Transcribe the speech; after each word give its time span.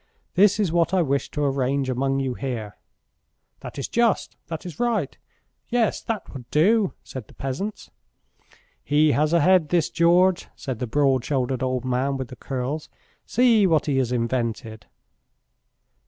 This 0.33 0.59
is 0.59 0.71
what 0.71 0.95
I 0.95 1.03
wished 1.03 1.31
to 1.35 1.43
arrange 1.45 1.87
among 1.87 2.19
you 2.19 2.33
here." 2.33 2.75
"That 3.59 3.77
is 3.77 3.87
just, 3.87 4.35
that 4.47 4.65
is 4.65 4.79
right; 4.79 5.15
yes, 5.69 6.01
that 6.01 6.33
would 6.33 6.49
do," 6.49 6.95
said 7.03 7.27
the 7.27 7.35
peasants. 7.35 7.91
"He 8.83 9.11
has 9.11 9.31
a 9.31 9.41
head, 9.41 9.69
this 9.69 9.91
George," 9.91 10.47
said 10.55 10.79
the 10.79 10.87
broad 10.87 11.23
shouldered 11.23 11.61
old 11.61 11.85
man 11.85 12.17
with 12.17 12.29
the 12.29 12.35
curls. 12.35 12.89
"See 13.27 13.67
what 13.67 13.85
he 13.85 13.97
has 13.99 14.11
invented." 14.11 14.87